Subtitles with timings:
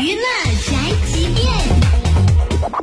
[0.00, 0.70] 娱乐宅
[1.08, 1.44] 急便
[2.60, 2.78] ，Hello，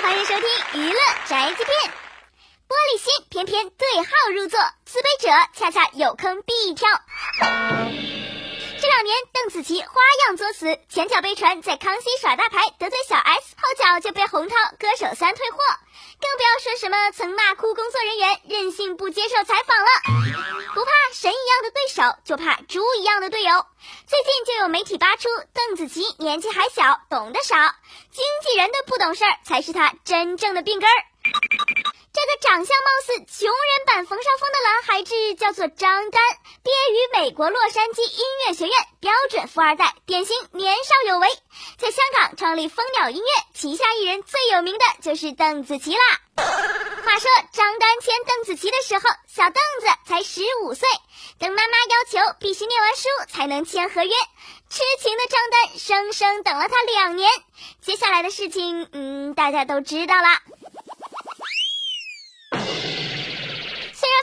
[0.00, 1.76] 欢迎收听娱乐宅急便。
[2.68, 6.88] 玻璃心偏偏对号入座，自卑者恰恰有坑必跳。
[8.80, 9.90] 这两年，邓紫棋花
[10.28, 15.58] 样作死，前脚被传在康熙耍大牌得罪小 S，后脚就被洪涛歌手三退货，
[16.20, 16.31] 更
[16.78, 19.86] 什么曾骂哭工作人员任性不接受采访了。
[20.74, 23.66] 不怕神一样的对手，就怕猪一样的队友。
[24.06, 27.56] 最近就有媒体扒出，邓紫棋年纪还小，懂得少，
[28.10, 30.94] 经纪人的不懂事儿才是她真正的病根儿。
[32.12, 36.20] 这个长相貌似穷人版冯绍峰的男孩子叫做张丹，
[36.62, 41.28] 毕业于美国洛杉矶音乐学院，标准富二代，典型年少有为，
[41.78, 46.20] 在香港创立蜂鸟音乐，旗下艺人最有名的就是邓紫棋啦。
[47.12, 50.88] 话说张丹签邓紫棋的时候，小邓子才十五岁，
[51.38, 54.14] 等妈妈要求必须念完书才能签合约，
[54.70, 57.30] 痴情的张丹生生等了他两年。
[57.82, 60.40] 接下来的事情，嗯，大家都知道了。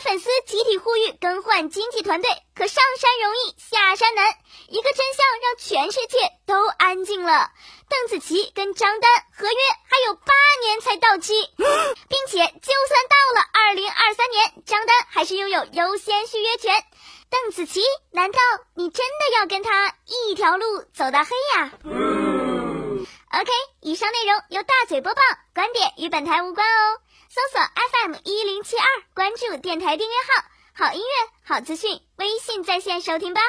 [0.01, 4.25] 粉丝集体呼吁更换经纪团队，可上山容易下山难。
[4.69, 7.51] 一个真相让全世界都安静了：
[7.89, 11.33] 邓紫棋跟张丹合约还有八年才到期，
[12.07, 16.73] 并且就算到了二零二三年，张丹还是拥有优先续约权。
[17.29, 17.81] 邓紫棋，
[18.11, 18.39] 难道
[18.73, 25.21] 你真的要跟他一条路走到黑呀？OK，以上内容由大嘴播报，
[25.53, 27.01] 观点与本台无关哦。
[27.27, 27.59] 搜索
[28.05, 33.41] FM 一零七二，关注电台订阅号，好音乐、好资讯，微信在线收听吧。